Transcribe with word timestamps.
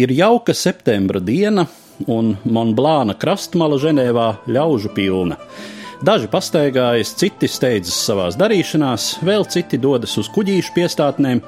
Ir 0.00 0.12
jauka 0.16 0.54
septembra 0.56 1.20
diena, 1.20 1.66
un 2.08 2.30
Monblāna 2.48 3.12
krastmala 3.20 3.76
Ženēvā 3.76 4.28
ļaužu 4.48 4.94
pilna. 4.96 5.36
Daži 6.00 6.30
pastaigājas, 6.32 7.10
citi 7.20 7.50
steidzas 7.50 7.98
savās 8.06 8.38
darīšanās, 8.40 9.18
vēl 9.26 9.44
citi 9.52 9.76
dodas 9.76 10.14
uz 10.16 10.30
kuģīšu 10.32 10.72
piestātnēm, 10.78 11.42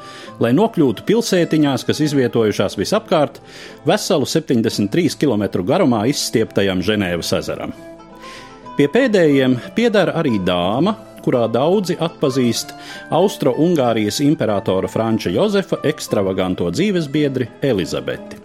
lai 0.44 0.50
nokļūtu 0.58 1.06
pilsētiņās, 1.08 1.86
kas 1.88 2.02
izvietojušās 2.04 2.76
visapkārt, 2.76 3.40
veselu 3.88 4.28
73 4.28 5.16
km 5.22 5.64
garumā 5.72 6.02
izstieptajam 6.12 6.84
Ženēvas 6.84 7.32
ezeram. 7.40 7.72
Pie 8.76 8.90
pēdējiem 8.92 9.56
piedara 9.78 10.18
arī 10.20 10.36
dāma, 10.44 10.98
kurā 11.24 11.46
daudzi 11.52 11.96
atpazīst 12.00 12.74
Austro-Ungārijas 13.14 14.20
imperatora 14.24 14.90
Franča 14.90 15.32
Jozefa 15.34 15.80
ekstravaganto 15.88 16.70
dzīvesbiedri 16.74 17.48
Elizabeti. 17.62 18.42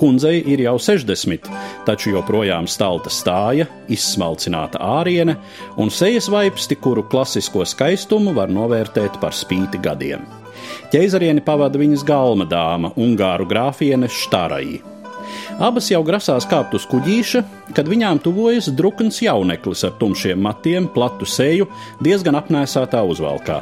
Kundzei 0.00 0.38
ir 0.48 0.62
jau 0.64 0.78
60, 0.80 1.48
taču 1.84 2.14
joprojām 2.14 2.64
stalta 2.70 3.10
stāja, 3.12 3.66
izsmalcināta 3.92 4.80
āriene 4.80 5.34
un 5.76 5.92
sejas 5.92 6.30
vaipsti, 6.32 6.78
kuru 6.80 7.04
klasisko 7.04 7.66
skaistumu 7.68 8.32
var 8.36 8.48
novērtēt 8.48 9.20
par 9.20 9.36
spīti 9.36 9.82
gadiem. 9.84 10.24
Ķeizarieni 10.90 11.44
pavada 11.44 11.78
viņas 11.80 12.06
galma 12.08 12.48
dāma, 12.48 12.94
Ungāru 12.96 13.44
grāfiene 13.50 14.08
Štārai. 14.08 14.80
Abas 15.58 15.90
jau 15.90 16.00
grasās 16.06 16.46
kāpt 16.48 16.76
uz 16.78 16.84
kuģīša, 16.88 17.42
kad 17.76 17.88
viņām 17.90 18.20
tuvojas 18.22 18.70
drukns 18.76 19.18
jauneklis 19.24 19.82
ar 19.88 19.96
tumšiem 19.98 20.38
matiem, 20.40 20.86
platu 20.94 21.26
seju, 21.28 21.66
diezgan 22.04 22.38
apnēsātā 22.38 23.02
uzvalkā. 23.10 23.58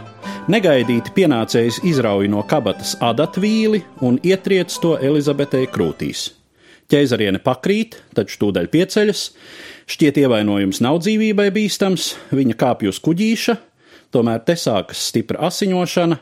Negaidīti 0.52 1.14
pienācējs 1.16 1.80
izrauj 1.88 2.28
no 2.33 2.45
kabatas 2.48 2.95
adatvīli 3.05 3.83
un 4.05 4.20
ietriec 4.23 4.74
to 4.83 4.97
Elizabetei 5.01 5.70
krūtīs. 5.73 6.28
Ķēzariene 6.88 7.41
pakrīt, 7.45 7.98
taču 8.16 8.39
tūdaļ 8.45 8.70
pieceļas, 8.73 9.25
šķiet 9.92 10.23
ievainojums 10.23 10.80
nav 10.84 11.02
dzīvībai 11.05 11.50
bīstams, 11.52 12.14
viņa 12.33 12.56
kāpj 12.61 12.92
uz 12.92 13.00
kuģīša, 13.05 13.58
tomēr 14.14 14.41
te 14.47 14.56
sākas 14.56 15.02
stipra 15.11 15.42
asiņošana, 15.50 16.20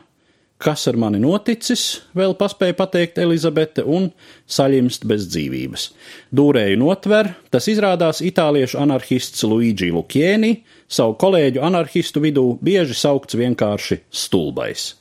kas 0.57 0.87
ar 0.89 0.97
mani 0.97 1.19
noticis, 1.21 2.01
vēl 2.17 2.33
paspēja 2.37 2.75
pateikt 2.77 3.19
Elizabete, 3.21 3.85
un 3.85 4.09
saļimst 4.49 5.05
bez 5.09 5.27
dzīvības. 5.29 5.87
Dūrēju 6.35 6.79
notver, 6.81 7.33
tas 7.53 7.69
izrādās 7.69 8.23
itāliešu 8.25 8.79
anarchists 8.81 9.45
Luigi 9.45 9.91
Lukieni, 9.93 10.63
savu 10.89 11.17
kolēģu 11.21 11.61
anarchistu 11.67 12.23
vidū 12.23 12.47
bieži 12.63 12.97
saukts 12.97 13.37
vienkārši 13.37 14.01
stulbais. 14.09 14.95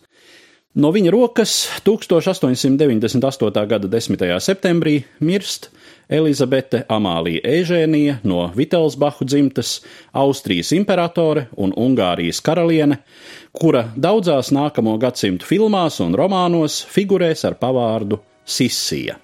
No 0.77 0.91
viņa 0.93 1.09
rokas 1.15 1.53
1898. 1.87 3.63
gada 3.71 3.89
10. 3.89 4.27
septembrī 4.45 4.99
mirst 5.25 5.71
Elizabete 6.09 6.85
Amālija 6.89 7.43
Ežēnija 7.61 8.21
no 8.23 8.45
Vitelsbahu 8.55 9.27
dzimtas, 9.27 9.81
Austrijas 10.15 10.71
imperatore 10.77 11.49
un 11.59 11.75
Ungārijas 11.75 12.39
karaliene, 12.47 13.01
kura 13.53 13.89
daudzās 13.97 14.53
nākamo 14.55 14.95
gadsimtu 15.03 15.49
filmās 15.49 15.99
un 16.05 16.15
romānos 16.15 16.85
figurēs 16.95 17.43
ar 17.49 17.59
pavārdu 17.59 18.23
Sisija. 18.47 19.19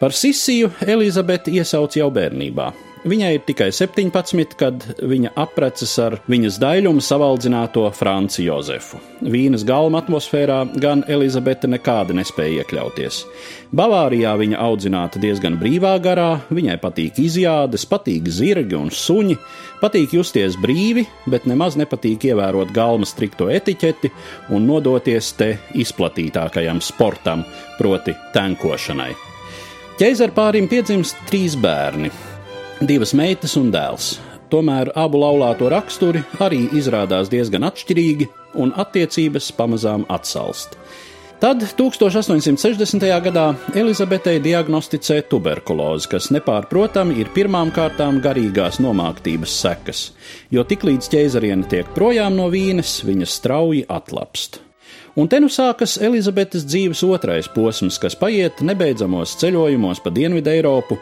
Par 0.00 0.14
Sisiju 0.16 0.70
Elizabete 0.88 1.52
iesauc 1.52 1.92
jau 1.98 2.08
bērnībā. 2.08 2.70
Viņai 3.04 3.30
ir 3.32 3.42
tikai 3.44 3.70
17, 3.72 4.54
kad 4.60 4.82
viņa 5.08 5.30
apprecas 5.40 5.92
ar 6.00 6.18
viņas 6.28 6.58
daļumu 6.60 7.00
savaldzināto 7.04 7.86
Franci 7.96 8.44
Jozefu. 8.44 8.96
Vīnas 9.20 9.64
galma 9.68 10.02
atmosfērā 10.02 10.58
gan 10.80 11.04
Elizabete 11.08 11.68
nekādi 11.68 12.16
nespēja 12.16 12.60
iekļauties. 12.60 13.22
Bavārijā 13.76 14.34
viņa 14.40 14.60
audzināta 14.60 15.20
diezgan 15.20 15.56
brīvā 15.60 15.94
garā, 16.04 16.42
viņai 16.48 16.76
patīk 16.80 17.20
izjādes, 17.24 17.84
patīk 17.88 18.28
zirgi 18.28 18.76
un 18.76 18.92
suņi, 18.92 19.36
patīk 19.80 20.16
justies 20.16 20.56
brīvi, 20.60 21.04
bet 21.28 21.48
nemaz 21.48 21.76
nepatīk 21.80 22.28
ievērot 22.32 22.72
galma 22.76 23.08
strikto 23.08 23.48
etiķeti 23.52 24.12
un 24.52 24.68
nodoties 24.68 25.32
te 25.40 25.54
izplatītākajam 25.72 26.84
sportam, 26.84 27.48
proti 27.80 28.16
tankošanai. 28.36 29.29
Ķeizarpārim 30.00 30.64
piedzimst 30.64 31.18
trīs 31.28 31.52
bērni 31.60 32.08
divas 32.88 33.10
meitas 33.12 33.52
un 33.60 33.66
dēls. 33.68 34.14
Tomēr 34.48 34.88
abu 34.96 35.18
laulāto 35.20 35.68
raksturi 35.68 36.22
arī 36.40 36.62
izrādās 36.78 37.28
diezgan 37.28 37.66
atšķirīgi, 37.68 38.30
un 38.64 38.72
attiecības 38.80 39.50
pamazām 39.58 40.06
atsalst. 40.08 40.78
Tad 41.40 41.66
1860. 41.76 43.04
gadā 43.26 43.44
Elizabetei 43.76 44.40
diagnosticē 44.40 45.18
tuberkulozi, 45.28 46.08
kas 46.16 46.30
nepārprotami 46.32 47.20
ir 47.20 47.28
pirmām 47.36 47.68
kārtām 47.68 48.22
garīgās 48.24 48.80
nomāktības 48.80 49.60
sekas, 49.66 50.02
jo 50.48 50.64
tiklīdz 50.64 51.12
ķēzariene 51.12 51.68
tiek 51.68 51.92
projām 51.92 52.40
no 52.40 52.48
vīnes, 52.48 53.02
viņa 53.04 53.28
strauji 53.36 53.84
atlapst. 54.00 54.62
Un 55.18 55.26
te 55.28 55.40
nu 55.42 55.48
sākas 55.50 55.96
Elizabetes 55.98 56.62
dzīves 56.68 57.02
otrais 57.02 57.48
posms, 57.50 57.98
kas 57.98 58.14
paiet 58.14 58.60
nebeidzamos 58.62 59.34
ceļojumos 59.40 60.02
pa 60.04 60.12
Dienvidu 60.14 60.52
Eiropu, 60.52 61.00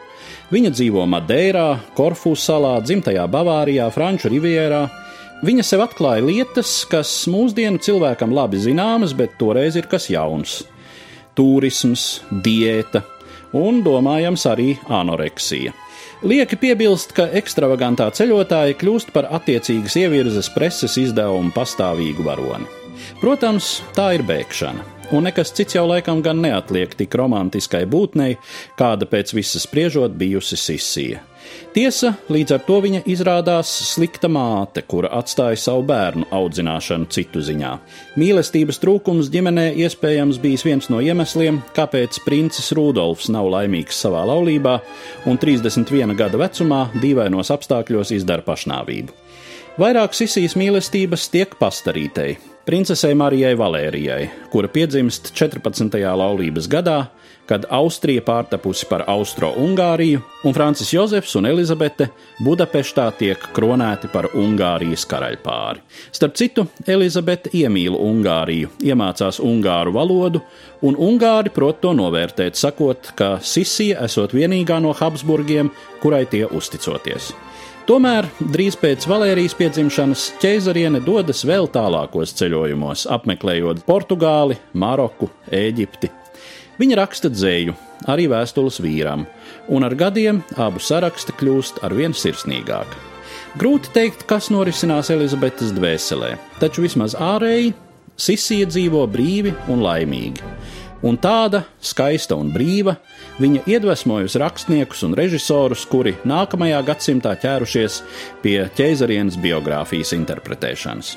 Viņa 0.49 0.71
dzīvo 0.73 1.03
Madeirā, 1.05 1.67
Korfu 1.97 2.33
salā, 2.33 2.79
dzimtajā 2.81 3.27
Bavārijā, 3.29 3.91
Franču 3.93 4.31
rivierā. 4.33 4.87
Viņa 5.45 5.65
sev 5.67 5.83
atklāja 5.85 6.25
lietas, 6.25 6.71
kas 6.89 7.11
mūsdienu 7.29 7.77
cilvēkam 7.85 8.33
labi 8.33 8.57
zināmas, 8.63 9.13
bet 9.13 9.37
toreiz 9.39 9.77
ir 9.77 9.91
kas 9.93 10.09
jauns- 10.09 10.63
turisms, 11.37 12.23
diēta 12.33 13.05
un, 13.53 13.85
domājams, 13.85 14.47
arī 14.49 14.79
anoreksija. 14.89 15.77
Lieki 16.23 16.57
piebilst, 16.57 17.13
ka 17.13 17.29
ekstravagantā 17.29 18.09
ceļotāja 18.11 18.75
kļūst 18.75 19.13
par 19.13 19.29
attiecīgas 19.31 20.01
ievirzes 20.01 20.49
preses 20.55 20.97
izdevumu 20.97 21.53
pastāvīgu 21.53 22.25
varoni. 22.25 22.78
Protams, 23.23 23.79
tā 23.97 24.13
ir 24.19 24.27
bēgšana 24.29 24.99
un 25.13 25.25
nekas 25.25 25.53
cits 25.57 25.77
jau 25.77 25.87
laikam 25.89 26.21
gan 26.25 26.43
neatliek 26.45 26.93
tik 26.99 27.15
romantiskai 27.17 27.87
būtnei, 27.89 28.37
kāda 28.79 29.09
pēc 29.09 29.33
visas 29.37 29.65
spriežot 29.65 30.17
bijusi 30.19 30.59
Sisija. 30.61 31.23
Tiesa, 31.73 32.11
līdz 32.29 32.53
ar 32.57 32.61
to 32.67 32.77
viņa 32.85 33.01
izrādās 33.09 33.71
slikta 33.89 34.29
māte, 34.29 34.83
kura 34.85 35.09
atstāja 35.17 35.57
savu 35.61 35.87
bērnu 35.89 36.27
audzināšanu 36.35 37.09
citu 37.15 37.41
ziņā. 37.45 37.71
Mīlestības 38.21 38.81
trūkums 38.83 39.31
ģimenē 39.33 39.71
iespējams 39.81 40.41
bijis 40.43 40.67
viens 40.67 40.91
no 40.93 41.01
iemesliem, 41.05 41.63
kāpēc 41.77 42.21
princis 42.27 42.69
Rudolfs 42.77 43.31
nav 43.33 43.49
laimīgs 43.55 44.03
savā 44.05 44.27
laulībā 44.29 44.77
un 45.31 45.41
31 45.41 46.13
gada 46.19 46.43
vecumā 46.43 46.83
dīvainos 47.01 47.55
apstākļos 47.55 48.13
izdara 48.19 48.45
pašnāvību. 48.45 49.17
Vairāk 49.79 50.17
Sisijas 50.19 50.59
mīlestības 50.59 51.29
tiek 51.33 51.53
pastarītei, 51.61 52.35
princesei 52.69 53.15
Marijai 53.17 53.55
Valērijai, 53.57 54.27
kura 54.53 54.69
piedzimst 54.69 55.31
14. 55.33 55.95
laulības 56.21 56.67
gadā, 56.69 56.99
kad 57.49 57.65
Austrija 57.73 58.23
pārtapusi 58.27 58.87
par 58.91 59.07
Austro-Ungāriju, 59.09 60.21
un 60.45 60.55
Francis 60.57 60.93
Jozefs 60.93 61.35
un 61.39 61.49
Elizabete 61.49 62.11
Budapeštā 62.45 63.09
tiek 63.19 63.49
kronēti 63.57 64.11
par 64.13 64.29
Ungārijas 64.37 65.07
karaļpāri. 65.09 65.83
Starp 66.13 66.37
citu, 66.39 66.67
Elizabete 66.87 67.53
iemīl 67.57 67.97
Ungāriju, 67.97 68.71
iemācās 68.85 69.41
ungāru 69.41 69.97
valodu, 69.97 70.45
un 70.85 70.99
ungāri 71.09 71.53
prot 71.55 71.81
to 71.83 71.95
novērtēt, 71.97 72.59
sakot, 72.61 73.13
ka 73.17 73.39
Sisija 73.41 74.05
esot 74.05 74.37
vienīgā 74.37 74.81
no 74.85 74.93
Habsburgiem, 74.97 75.73
kurai 76.03 76.27
tie 76.29 76.45
uzticoties. 76.47 77.33
Tomēr 77.89 78.27
drīz 78.53 78.75
pēc 78.77 79.07
Valērijas 79.09 79.55
piedzimšanas 79.57 80.27
ķēzariene 80.43 81.01
dodas 81.01 81.41
vēl 81.49 81.71
tālākos 81.73 82.37
ceļojumos, 82.37 83.07
apmeklējot 83.17 83.81
Portugāli, 83.89 84.61
Maroku, 84.77 85.31
Eģipti. 85.49 86.18
Viņa 86.79 86.99
raksta 87.01 87.31
dzēju, 87.33 87.75
arī 88.11 88.29
vēstules 88.31 88.79
vīram, 88.85 89.27
un 89.69 89.87
ar 89.87 89.97
gadiem 89.99 90.43
abu 90.57 90.83
saraksti 90.83 91.35
kļūst 91.41 91.83
arvien 91.87 92.15
sirsnīgāki. 92.15 93.05
Grūti 93.59 93.91
teikt, 93.95 94.27
kas 94.31 94.53
norisinās 94.55 95.11
Elizabetes 95.11 95.73
dvēselē, 95.75 96.37
taču 96.63 96.85
vismaz 96.85 97.17
ārēji 97.19 97.75
Sisija 98.19 98.67
dzīvo 98.67 99.05
brīvi 99.11 99.55
un 99.71 99.83
laimīgi 99.83 100.43
un 101.03 101.19
tāda 101.21 101.63
skaista 101.85 102.37
un 102.39 102.51
brīva, 102.55 102.97
viņa 103.43 103.65
iedvesmojusi 103.71 104.43
rakstniekus 104.43 105.05
un 105.07 105.15
režisorus, 105.19 105.85
kuri 105.89 106.17
nākamajā 106.29 106.83
gadsimtā 106.91 107.37
ķērušies 107.43 108.03
pie 108.43 108.59
ķēzarienes 108.79 109.39
biogrāfijas 109.43 110.15
interpretēšanas. 110.19 111.17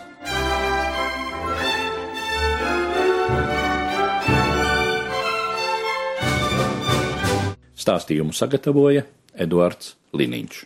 Stāstījumu 7.81 8.35
sagatavoja 8.37 9.07
Eduards 9.33 9.95
Liniņš. 10.13 10.65